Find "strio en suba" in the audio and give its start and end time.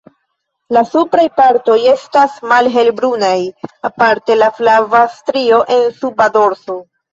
5.21-6.31